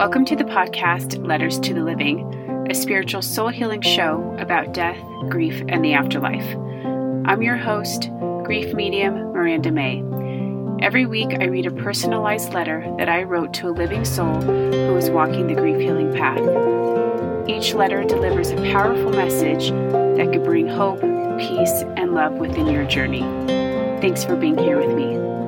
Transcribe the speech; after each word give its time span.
Welcome 0.00 0.24
to 0.24 0.34
the 0.34 0.44
podcast 0.44 1.26
Letters 1.26 1.60
to 1.60 1.74
the 1.74 1.84
Living, 1.84 2.66
a 2.70 2.74
spiritual 2.74 3.20
soul 3.20 3.48
healing 3.48 3.82
show 3.82 4.34
about 4.38 4.72
death, 4.72 4.96
grief, 5.28 5.62
and 5.68 5.84
the 5.84 5.92
afterlife. 5.92 6.56
I'm 7.26 7.42
your 7.42 7.58
host, 7.58 8.08
grief 8.42 8.72
medium 8.72 9.12
Miranda 9.34 9.70
May. 9.70 10.02
Every 10.82 11.04
week, 11.04 11.36
I 11.38 11.48
read 11.48 11.66
a 11.66 11.70
personalized 11.70 12.54
letter 12.54 12.90
that 12.96 13.10
I 13.10 13.24
wrote 13.24 13.52
to 13.52 13.68
a 13.68 13.76
living 13.76 14.06
soul 14.06 14.40
who 14.40 14.96
is 14.96 15.10
walking 15.10 15.48
the 15.48 15.54
grief 15.54 15.78
healing 15.78 16.14
path. 16.14 16.40
Each 17.46 17.74
letter 17.74 18.02
delivers 18.02 18.52
a 18.52 18.72
powerful 18.72 19.10
message 19.10 19.68
that 19.68 20.30
could 20.32 20.44
bring 20.44 20.66
hope, 20.66 21.02
peace, 21.38 21.82
and 21.98 22.14
love 22.14 22.32
within 22.32 22.68
your 22.68 22.86
journey. 22.86 23.20
Thanks 24.00 24.24
for 24.24 24.34
being 24.34 24.56
here 24.56 24.78
with 24.78 24.96
me. 24.96 25.39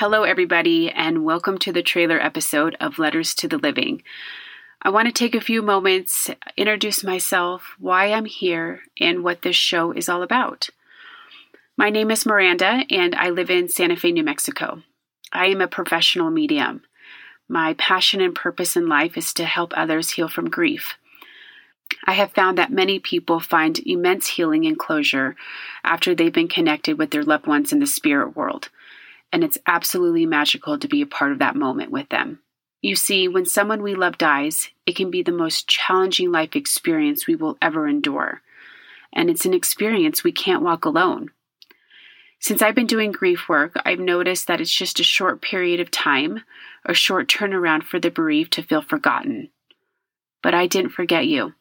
Hello, 0.00 0.22
everybody, 0.22 0.90
and 0.90 1.26
welcome 1.26 1.58
to 1.58 1.72
the 1.72 1.82
trailer 1.82 2.18
episode 2.18 2.74
of 2.80 2.98
Letters 2.98 3.34
to 3.34 3.46
the 3.46 3.58
Living. 3.58 4.02
I 4.80 4.88
want 4.88 5.08
to 5.08 5.12
take 5.12 5.34
a 5.34 5.42
few 5.42 5.60
moments, 5.60 6.30
introduce 6.56 7.04
myself, 7.04 7.76
why 7.78 8.06
I'm 8.06 8.24
here, 8.24 8.80
and 8.98 9.22
what 9.22 9.42
this 9.42 9.56
show 9.56 9.92
is 9.92 10.08
all 10.08 10.22
about. 10.22 10.70
My 11.76 11.90
name 11.90 12.10
is 12.10 12.24
Miranda, 12.24 12.84
and 12.88 13.14
I 13.14 13.28
live 13.28 13.50
in 13.50 13.68
Santa 13.68 13.94
Fe, 13.94 14.12
New 14.12 14.22
Mexico. 14.22 14.82
I 15.34 15.48
am 15.48 15.60
a 15.60 15.68
professional 15.68 16.30
medium. 16.30 16.80
My 17.46 17.74
passion 17.74 18.22
and 18.22 18.34
purpose 18.34 18.76
in 18.76 18.88
life 18.88 19.18
is 19.18 19.34
to 19.34 19.44
help 19.44 19.74
others 19.76 20.12
heal 20.12 20.28
from 20.30 20.48
grief. 20.48 20.94
I 22.06 22.14
have 22.14 22.32
found 22.32 22.56
that 22.56 22.72
many 22.72 23.00
people 23.00 23.38
find 23.38 23.78
immense 23.86 24.28
healing 24.28 24.64
and 24.64 24.78
closure 24.78 25.36
after 25.84 26.14
they've 26.14 26.32
been 26.32 26.48
connected 26.48 26.96
with 26.96 27.10
their 27.10 27.22
loved 27.22 27.46
ones 27.46 27.70
in 27.70 27.80
the 27.80 27.86
spirit 27.86 28.34
world 28.34 28.70
and 29.32 29.44
it's 29.44 29.58
absolutely 29.66 30.26
magical 30.26 30.78
to 30.78 30.88
be 30.88 31.02
a 31.02 31.06
part 31.06 31.32
of 31.32 31.38
that 31.38 31.56
moment 31.56 31.90
with 31.90 32.08
them. 32.08 32.40
You 32.82 32.96
see, 32.96 33.28
when 33.28 33.44
someone 33.44 33.82
we 33.82 33.94
love 33.94 34.18
dies, 34.18 34.70
it 34.86 34.96
can 34.96 35.10
be 35.10 35.22
the 35.22 35.32
most 35.32 35.68
challenging 35.68 36.32
life 36.32 36.56
experience 36.56 37.26
we 37.26 37.36
will 37.36 37.58
ever 37.60 37.86
endure. 37.86 38.40
And 39.12 39.28
it's 39.28 39.44
an 39.44 39.54
experience 39.54 40.24
we 40.24 40.32
can't 40.32 40.62
walk 40.62 40.84
alone. 40.84 41.30
Since 42.38 42.62
I've 42.62 42.74
been 42.74 42.86
doing 42.86 43.12
grief 43.12 43.50
work, 43.50 43.78
I've 43.84 43.98
noticed 43.98 44.46
that 44.46 44.62
it's 44.62 44.74
just 44.74 44.98
a 44.98 45.04
short 45.04 45.42
period 45.42 45.78
of 45.78 45.90
time, 45.90 46.42
a 46.86 46.94
short 46.94 47.28
turnaround 47.28 47.82
for 47.82 48.00
the 48.00 48.10
bereaved 48.10 48.54
to 48.54 48.62
feel 48.62 48.80
forgotten. 48.80 49.50
But 50.42 50.54
I 50.54 50.66
didn't 50.66 50.92
forget 50.92 51.26
you. 51.26 51.52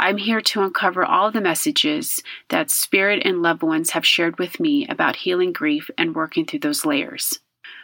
I'm 0.00 0.16
here 0.16 0.40
to 0.40 0.62
uncover 0.62 1.04
all 1.04 1.32
the 1.32 1.40
messages 1.40 2.22
that 2.50 2.70
spirit 2.70 3.22
and 3.24 3.42
loved 3.42 3.62
ones 3.62 3.90
have 3.90 4.06
shared 4.06 4.38
with 4.38 4.60
me 4.60 4.86
about 4.86 5.16
healing 5.16 5.52
grief 5.52 5.90
and 5.98 6.14
working 6.14 6.46
through 6.46 6.60
those 6.60 6.86
layers. 6.86 7.40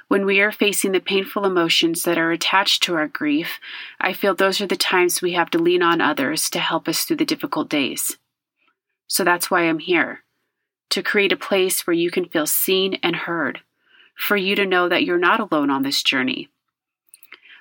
When 0.07 0.25
we 0.25 0.41
are 0.41 0.53
facing 0.53 0.93
the 0.93 1.01
painful 1.01 1.45
emotions 1.45 2.05
that 2.05 2.17
are 2.17 2.31
attached 2.31 2.85
to 2.85 2.95
our 2.95 3.09
grief, 3.09 3.59
I 4.01 4.13
feel 4.13 4.33
those 4.33 4.61
are 4.61 4.67
the 4.69 4.77
times 4.77 5.21
we 5.21 5.33
have 5.33 5.51
to 5.51 5.59
lean 5.59 5.83
on 5.83 6.01
others 6.01 6.49
to 6.51 6.61
help 6.61 6.87
us 6.87 7.03
through 7.03 7.17
the 7.17 7.25
difficult 7.25 7.69
days. 7.69 8.17
So 9.09 9.25
that's 9.25 9.51
why 9.51 9.63
I'm 9.63 9.81
here 9.81 10.21
to 10.91 11.03
create 11.03 11.33
a 11.33 11.37
place 11.37 11.85
where 11.85 11.95
you 11.95 12.13
can 12.13 12.27
feel 12.27 12.47
seen 12.47 12.95
and 13.03 13.17
heard, 13.17 13.61
for 14.15 14.37
you 14.37 14.55
to 14.55 14.65
know 14.65 14.89
that 14.89 15.03
you're 15.03 15.19
not 15.19 15.41
alone 15.41 15.69
on 15.69 15.83
this 15.83 16.01
journey. 16.05 16.49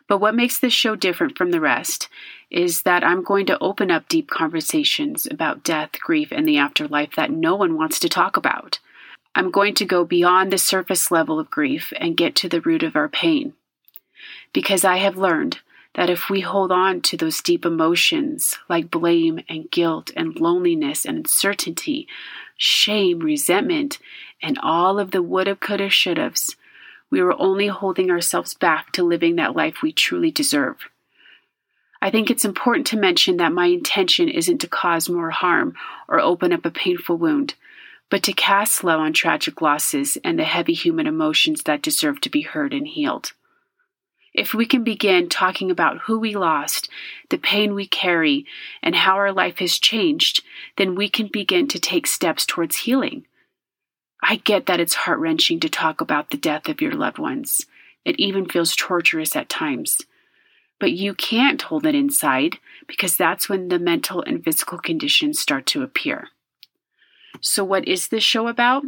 But 0.08 0.20
what 0.20 0.36
makes 0.36 0.60
this 0.60 0.74
show 0.74 0.96
different 0.96 1.38
from 1.38 1.52
the 1.52 1.62
rest 1.62 2.10
is 2.52 2.84
that 2.84 3.04
I'm 3.04 3.24
going 3.24 3.46
to 3.48 3.60
open 3.60 3.90
up 3.90 4.08
deep 4.08 4.30
conversations 4.30 5.28
about 5.30 5.64
death, 5.64 5.92
grief, 6.00 6.30
and 6.32 6.48
the 6.48 6.58
afterlife 6.58 7.16
that 7.16 7.32
no 7.32 7.56
one 7.56 7.78
wants 7.78 8.00
to 8.00 8.10
talk 8.10 8.38
about. 8.38 8.80
I'm 9.36 9.50
going 9.50 9.74
to 9.76 9.86
go 9.86 10.06
beyond 10.06 10.52
the 10.52 10.58
surface 10.58 11.10
level 11.10 11.40
of 11.40 11.50
grief 11.50 11.92
and 11.98 12.18
get 12.18 12.36
to 12.36 12.50
the 12.50 12.62
root 12.62 12.84
of 12.84 12.96
our 12.96 13.10
pain. 13.10 13.54
Because 14.54 14.86
I 14.86 14.98
have 14.98 15.18
learned 15.18 15.60
that 15.96 16.10
if 16.10 16.30
we 16.30 16.42
hold 16.42 16.72
on 16.72 17.02
to 17.02 17.18
those 17.18 17.42
deep 17.42 17.66
emotions 17.66 18.58
like 18.70 18.92
blame 18.92 19.40
and 19.50 19.70
guilt 19.72 20.12
and 20.16 20.40
loneliness 20.40 21.06
and 21.06 21.18
uncertainty, 21.18 22.08
shame, 22.58 23.20
resentment, 23.20 24.00
and 24.42 24.60
all 24.62 25.00
of 25.00 25.12
the 25.12 25.24
woulda, 25.24 25.56
coulda, 25.56 25.90
should 25.90 26.18
haves, 26.18 26.56
we 27.14 27.20
are 27.20 27.40
only 27.40 27.68
holding 27.68 28.10
ourselves 28.10 28.56
back 28.56 28.92
to 28.92 29.04
living 29.04 29.36
that 29.36 29.56
life 29.56 29.84
we 29.84 29.92
truly 29.92 30.32
deserve. 30.32 30.90
I 32.02 32.10
think 32.10 32.32
it's 32.32 32.44
important 32.44 32.88
to 32.88 32.98
mention 32.98 33.38
that 33.38 33.52
my 33.52 33.68
intention 33.68 34.28
isn't 34.28 34.58
to 34.62 34.68
cause 34.68 35.08
more 35.08 35.30
harm 35.30 35.76
or 36.08 36.20
open 36.20 36.52
up 36.52 36.66
a 36.66 36.72
painful 36.72 37.18
wound, 37.18 37.54
but 38.10 38.24
to 38.24 38.34
cast 38.34 38.74
slow 38.74 38.98
on 38.98 39.14
tragic 39.14 39.62
losses 39.62 40.18
and 40.24 40.40
the 40.40 40.44
heavy 40.44 40.74
human 40.74 41.06
emotions 41.06 41.62
that 41.66 41.84
deserve 41.84 42.20
to 42.22 42.32
be 42.32 42.42
heard 42.42 42.74
and 42.74 42.88
healed. 42.88 43.34
If 44.34 44.56
we 44.56 44.66
can 44.66 44.84
begin 44.84 45.30
talking 45.30 45.70
about 45.70 46.00
who 46.06 46.18
we 46.18 46.36
lost, 46.36 46.90
the 47.30 47.38
pain 47.38 47.76
we 47.76 47.86
carry, 47.86 48.48
and 48.82 48.96
how 48.96 49.18
our 49.18 49.32
life 49.32 49.60
has 49.60 49.78
changed, 49.78 50.42
then 50.78 50.96
we 50.96 51.10
can 51.10 51.28
begin 51.28 51.68
to 51.68 51.80
take 51.80 52.08
steps 52.08 52.44
towards 52.44 52.78
healing. 52.78 53.28
I 54.24 54.38
get 54.38 54.68
that 54.68 54.80
it's 54.80 54.94
heart 54.94 55.20
wrenching 55.20 55.60
to 55.60 55.70
talk 55.70 56.00
about 56.00 56.30
the 56.30 56.38
death 56.38 56.70
of 56.70 56.82
your 56.82 56.94
loved 56.94 57.18
ones. 57.18 57.66
It 58.06 58.20
even 58.20 58.48
feels 58.48 58.76
torturous 58.76 59.36
at 59.36 59.50
times. 59.50 60.02
But 60.80 60.94
you 60.94 61.14
can't 61.14 61.62
hold 61.62 61.86
it 61.86 61.94
inside 61.94 62.58
because 62.88 63.18
that's 63.18 63.48
when 63.50 63.68
the 63.68 63.80
mental 63.80 64.22
and 64.22 64.44
physical 64.44 64.78
conditions 64.78 65.40
start 65.40 65.66
to 65.68 65.84
appear. 65.84 66.30
So, 67.42 67.64
what 67.64 67.88
is 67.88 68.08
this 68.08 68.24
show 68.24 68.48
about? 68.48 68.84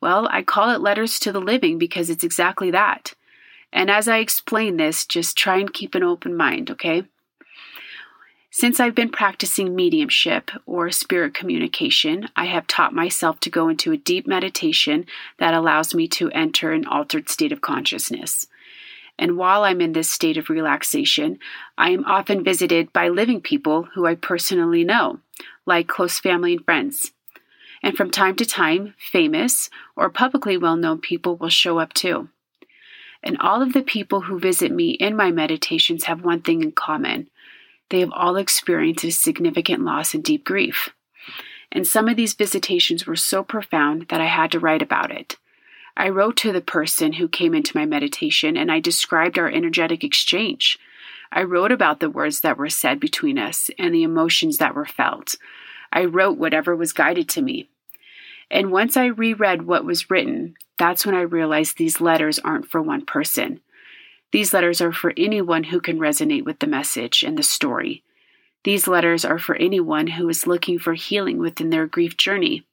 Well, 0.00 0.28
I 0.30 0.42
call 0.42 0.70
it 0.70 0.80
Letters 0.80 1.18
to 1.20 1.32
the 1.32 1.40
Living 1.40 1.78
because 1.78 2.10
it's 2.10 2.24
exactly 2.24 2.70
that. 2.70 3.14
And 3.72 3.90
as 3.90 4.08
I 4.08 4.18
explain 4.18 4.76
this, 4.76 5.06
just 5.06 5.36
try 5.36 5.58
and 5.58 5.72
keep 5.72 5.94
an 5.94 6.02
open 6.02 6.36
mind, 6.36 6.70
okay? 6.70 7.04
Since 8.54 8.80
I've 8.80 8.94
been 8.94 9.08
practicing 9.08 9.74
mediumship 9.74 10.50
or 10.66 10.90
spirit 10.90 11.32
communication, 11.32 12.28
I 12.36 12.44
have 12.44 12.66
taught 12.66 12.92
myself 12.94 13.40
to 13.40 13.50
go 13.50 13.70
into 13.70 13.92
a 13.92 13.96
deep 13.96 14.26
meditation 14.26 15.06
that 15.38 15.54
allows 15.54 15.94
me 15.94 16.06
to 16.08 16.30
enter 16.32 16.70
an 16.70 16.86
altered 16.86 17.30
state 17.30 17.50
of 17.50 17.62
consciousness. 17.62 18.46
And 19.18 19.38
while 19.38 19.64
I'm 19.64 19.80
in 19.80 19.94
this 19.94 20.10
state 20.10 20.36
of 20.36 20.50
relaxation, 20.50 21.38
I 21.78 21.92
am 21.92 22.04
often 22.04 22.44
visited 22.44 22.92
by 22.92 23.08
living 23.08 23.40
people 23.40 23.84
who 23.94 24.04
I 24.04 24.16
personally 24.16 24.84
know, 24.84 25.20
like 25.64 25.88
close 25.88 26.20
family 26.20 26.52
and 26.52 26.64
friends. 26.64 27.12
And 27.82 27.96
from 27.96 28.10
time 28.10 28.36
to 28.36 28.44
time, 28.44 28.92
famous 28.98 29.70
or 29.96 30.10
publicly 30.10 30.58
well 30.58 30.76
known 30.76 31.00
people 31.00 31.36
will 31.36 31.48
show 31.48 31.78
up 31.78 31.94
too. 31.94 32.28
And 33.22 33.38
all 33.38 33.62
of 33.62 33.72
the 33.72 33.82
people 33.82 34.20
who 34.20 34.38
visit 34.38 34.70
me 34.70 34.90
in 34.90 35.16
my 35.16 35.30
meditations 35.30 36.04
have 36.04 36.22
one 36.22 36.42
thing 36.42 36.62
in 36.62 36.72
common 36.72 37.30
they 37.92 38.00
have 38.00 38.12
all 38.14 38.36
experienced 38.36 39.04
a 39.04 39.12
significant 39.12 39.84
loss 39.84 40.14
and 40.14 40.24
deep 40.24 40.44
grief. 40.44 40.88
And 41.70 41.86
some 41.86 42.08
of 42.08 42.16
these 42.16 42.32
visitations 42.32 43.06
were 43.06 43.16
so 43.16 43.44
profound 43.44 44.06
that 44.08 44.20
I 44.20 44.26
had 44.26 44.50
to 44.52 44.58
write 44.58 44.80
about 44.80 45.10
it. 45.10 45.36
I 45.94 46.08
wrote 46.08 46.38
to 46.38 46.52
the 46.52 46.62
person 46.62 47.12
who 47.12 47.28
came 47.28 47.54
into 47.54 47.76
my 47.76 47.84
meditation 47.84 48.56
and 48.56 48.72
I 48.72 48.80
described 48.80 49.38
our 49.38 49.48
energetic 49.48 50.02
exchange. 50.02 50.78
I 51.30 51.42
wrote 51.42 51.70
about 51.70 52.00
the 52.00 52.08
words 52.08 52.40
that 52.40 52.56
were 52.56 52.70
said 52.70 52.98
between 52.98 53.38
us 53.38 53.70
and 53.78 53.94
the 53.94 54.04
emotions 54.04 54.56
that 54.56 54.74
were 54.74 54.86
felt. 54.86 55.36
I 55.92 56.06
wrote 56.06 56.38
whatever 56.38 56.74
was 56.74 56.94
guided 56.94 57.28
to 57.30 57.42
me. 57.42 57.68
And 58.50 58.72
once 58.72 58.96
I 58.96 59.06
reread 59.06 59.62
what 59.62 59.84
was 59.84 60.10
written, 60.10 60.54
that's 60.78 61.04
when 61.04 61.14
I 61.14 61.20
realized 61.20 61.76
these 61.76 62.00
letters 62.00 62.38
aren't 62.38 62.70
for 62.70 62.80
one 62.80 63.04
person. 63.04 63.60
These 64.32 64.54
letters 64.54 64.80
are 64.80 64.92
for 64.92 65.12
anyone 65.16 65.64
who 65.64 65.80
can 65.80 65.98
resonate 65.98 66.44
with 66.44 66.58
the 66.58 66.66
message 66.66 67.22
and 67.22 67.38
the 67.38 67.42
story. 67.42 68.02
These 68.64 68.88
letters 68.88 69.24
are 69.24 69.38
for 69.38 69.54
anyone 69.56 70.06
who 70.08 70.28
is 70.28 70.46
looking 70.46 70.78
for 70.78 70.94
healing 70.94 71.38
within 71.38 71.70
their 71.70 71.86
grief 71.86 72.16
journey. 72.16 72.64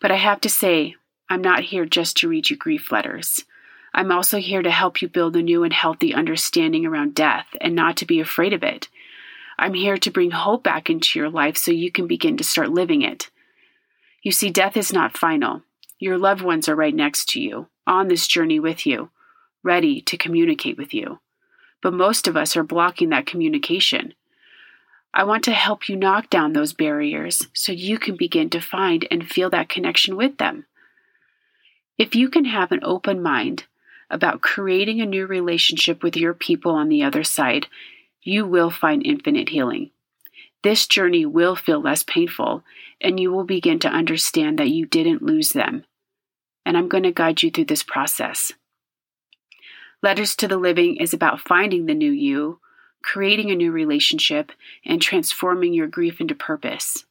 But 0.00 0.10
I 0.10 0.16
have 0.16 0.40
to 0.42 0.48
say, 0.48 0.96
I'm 1.28 1.40
not 1.40 1.64
here 1.64 1.86
just 1.86 2.16
to 2.18 2.28
read 2.28 2.50
you 2.50 2.56
grief 2.56 2.90
letters. 2.90 3.44
I'm 3.94 4.10
also 4.10 4.38
here 4.38 4.62
to 4.62 4.70
help 4.70 5.00
you 5.00 5.08
build 5.08 5.36
a 5.36 5.42
new 5.42 5.62
and 5.62 5.72
healthy 5.72 6.12
understanding 6.12 6.84
around 6.84 7.14
death 7.14 7.46
and 7.60 7.74
not 7.74 7.96
to 7.98 8.06
be 8.06 8.18
afraid 8.18 8.52
of 8.52 8.64
it. 8.64 8.88
I'm 9.56 9.74
here 9.74 9.96
to 9.96 10.10
bring 10.10 10.32
hope 10.32 10.64
back 10.64 10.90
into 10.90 11.16
your 11.18 11.30
life 11.30 11.56
so 11.56 11.70
you 11.70 11.92
can 11.92 12.08
begin 12.08 12.36
to 12.38 12.44
start 12.44 12.70
living 12.70 13.02
it. 13.02 13.30
You 14.22 14.32
see, 14.32 14.50
death 14.50 14.76
is 14.76 14.92
not 14.92 15.16
final. 15.16 15.62
Your 16.00 16.18
loved 16.18 16.42
ones 16.42 16.68
are 16.68 16.74
right 16.74 16.94
next 16.94 17.28
to 17.30 17.40
you, 17.40 17.68
on 17.86 18.08
this 18.08 18.26
journey 18.26 18.58
with 18.58 18.84
you, 18.84 19.10
ready 19.64 20.00
to 20.02 20.16
communicate 20.16 20.78
with 20.78 20.94
you. 20.94 21.18
But 21.82 21.94
most 21.94 22.28
of 22.28 22.36
us 22.36 22.56
are 22.56 22.62
blocking 22.62 23.08
that 23.10 23.26
communication. 23.26 24.14
I 25.12 25.24
want 25.24 25.44
to 25.44 25.52
help 25.52 25.88
you 25.88 25.96
knock 25.96 26.30
down 26.30 26.52
those 26.52 26.72
barriers 26.72 27.46
so 27.52 27.72
you 27.72 27.98
can 27.98 28.16
begin 28.16 28.50
to 28.50 28.60
find 28.60 29.06
and 29.10 29.28
feel 29.28 29.50
that 29.50 29.68
connection 29.68 30.16
with 30.16 30.38
them. 30.38 30.66
If 31.98 32.14
you 32.14 32.28
can 32.28 32.44
have 32.46 32.72
an 32.72 32.80
open 32.82 33.22
mind 33.22 33.64
about 34.10 34.40
creating 34.40 35.00
a 35.00 35.06
new 35.06 35.26
relationship 35.26 36.02
with 36.02 36.16
your 36.16 36.34
people 36.34 36.72
on 36.72 36.88
the 36.88 37.02
other 37.02 37.22
side, 37.24 37.68
you 38.22 38.46
will 38.46 38.70
find 38.70 39.06
infinite 39.06 39.50
healing. 39.50 39.90
This 40.62 40.86
journey 40.86 41.26
will 41.26 41.56
feel 41.56 41.80
less 41.80 42.02
painful, 42.02 42.64
and 43.00 43.20
you 43.20 43.30
will 43.30 43.44
begin 43.44 43.78
to 43.80 43.88
understand 43.88 44.58
that 44.58 44.70
you 44.70 44.86
didn't 44.86 45.22
lose 45.22 45.52
them. 45.52 45.84
and 46.64 46.76
I'm 46.76 46.88
going 46.88 47.02
to 47.04 47.12
guide 47.12 47.42
you 47.42 47.50
through 47.50 47.66
this 47.66 47.82
process. 47.82 48.52
Letters 50.04 50.36
to 50.36 50.46
the 50.46 50.58
Living 50.58 50.98
is 50.98 51.14
about 51.14 51.40
finding 51.40 51.86
the 51.86 51.94
new 51.94 52.12
you, 52.12 52.60
creating 53.02 53.50
a 53.50 53.54
new 53.54 53.72
relationship, 53.72 54.52
and 54.84 55.00
transforming 55.00 55.72
your 55.72 55.86
grief 55.86 56.20
into 56.20 56.34
purpose. 56.34 57.06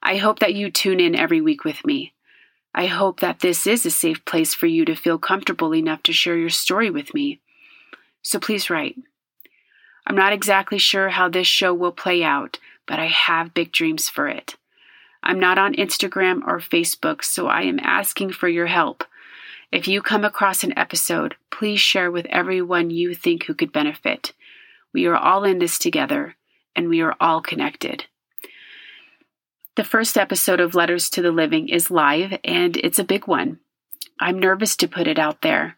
I 0.00 0.18
hope 0.18 0.38
that 0.38 0.54
you 0.54 0.70
tune 0.70 1.00
in 1.00 1.16
every 1.16 1.40
week 1.40 1.64
with 1.64 1.84
me. 1.84 2.14
I 2.72 2.86
hope 2.86 3.18
that 3.18 3.40
this 3.40 3.66
is 3.66 3.84
a 3.84 3.90
safe 3.90 4.24
place 4.26 4.54
for 4.54 4.68
you 4.68 4.84
to 4.84 4.94
feel 4.94 5.18
comfortable 5.18 5.74
enough 5.74 6.04
to 6.04 6.12
share 6.12 6.36
your 6.36 6.50
story 6.50 6.88
with 6.88 7.12
me. 7.14 7.40
So 8.22 8.38
please 8.38 8.70
write. 8.70 8.94
I'm 10.06 10.14
not 10.14 10.32
exactly 10.32 10.78
sure 10.78 11.08
how 11.08 11.28
this 11.28 11.48
show 11.48 11.74
will 11.74 11.90
play 11.90 12.22
out, 12.22 12.60
but 12.86 13.00
I 13.00 13.06
have 13.06 13.54
big 13.54 13.72
dreams 13.72 14.08
for 14.08 14.28
it. 14.28 14.54
I'm 15.24 15.40
not 15.40 15.58
on 15.58 15.74
Instagram 15.74 16.46
or 16.46 16.60
Facebook, 16.60 17.24
so 17.24 17.48
I 17.48 17.62
am 17.62 17.80
asking 17.82 18.34
for 18.34 18.46
your 18.48 18.66
help. 18.66 19.02
If 19.72 19.86
you 19.86 20.02
come 20.02 20.24
across 20.24 20.64
an 20.64 20.76
episode, 20.76 21.36
please 21.50 21.80
share 21.80 22.10
with 22.10 22.26
everyone 22.26 22.90
you 22.90 23.14
think 23.14 23.44
who 23.44 23.54
could 23.54 23.72
benefit. 23.72 24.32
We 24.92 25.06
are 25.06 25.16
all 25.16 25.44
in 25.44 25.60
this 25.60 25.78
together, 25.78 26.34
and 26.74 26.88
we 26.88 27.00
are 27.00 27.14
all 27.20 27.40
connected. 27.40 28.06
The 29.76 29.84
first 29.84 30.18
episode 30.18 30.58
of 30.58 30.74
Letters 30.74 31.08
to 31.10 31.22
the 31.22 31.30
Living 31.30 31.68
is 31.68 31.88
live, 31.88 32.36
and 32.42 32.76
it's 32.78 32.98
a 32.98 33.04
big 33.04 33.28
one. 33.28 33.60
I'm 34.18 34.40
nervous 34.40 34.74
to 34.76 34.88
put 34.88 35.06
it 35.06 35.20
out 35.20 35.42
there. 35.42 35.76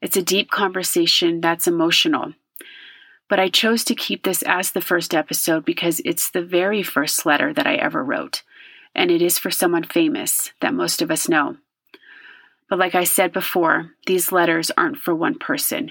It's 0.00 0.16
a 0.16 0.22
deep 0.22 0.50
conversation 0.50 1.42
that's 1.42 1.66
emotional. 1.66 2.32
But 3.28 3.38
I 3.38 3.50
chose 3.50 3.84
to 3.84 3.94
keep 3.94 4.24
this 4.24 4.42
as 4.42 4.70
the 4.70 4.80
first 4.80 5.14
episode 5.14 5.66
because 5.66 6.00
it's 6.06 6.30
the 6.30 6.42
very 6.42 6.82
first 6.82 7.26
letter 7.26 7.52
that 7.52 7.66
I 7.66 7.74
ever 7.74 8.02
wrote, 8.02 8.42
and 8.94 9.10
it 9.10 9.20
is 9.20 9.38
for 9.38 9.50
someone 9.50 9.84
famous 9.84 10.52
that 10.60 10.72
most 10.72 11.02
of 11.02 11.10
us 11.10 11.28
know. 11.28 11.58
But 12.70 12.78
like 12.78 12.94
I 12.94 13.04
said 13.04 13.32
before, 13.32 13.90
these 14.06 14.32
letters 14.32 14.70
aren't 14.78 14.98
for 14.98 15.14
one 15.14 15.38
person. 15.38 15.90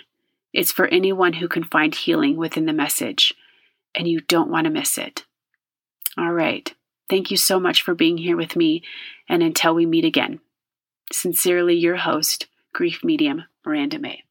It's 0.53 0.71
for 0.71 0.87
anyone 0.87 1.33
who 1.33 1.47
can 1.47 1.63
find 1.63 1.93
healing 1.93 2.37
within 2.37 2.65
the 2.65 2.73
message, 2.73 3.35
and 3.93 4.07
you 4.07 4.21
don't 4.21 4.49
want 4.49 4.63
to 4.65 4.71
miss 4.71 4.97
it. 4.97 5.25
All 6.17 6.31
right. 6.31 6.73
Thank 7.09 7.31
you 7.31 7.37
so 7.37 7.59
much 7.59 7.81
for 7.81 7.93
being 7.93 8.17
here 8.17 8.37
with 8.37 8.55
me, 8.55 8.83
and 9.27 9.43
until 9.43 9.75
we 9.75 9.85
meet 9.85 10.05
again. 10.05 10.39
Sincerely, 11.11 11.75
your 11.75 11.97
host, 11.97 12.47
Grief 12.71 13.03
Medium, 13.03 13.43
Miranda 13.65 13.99
May. 13.99 14.23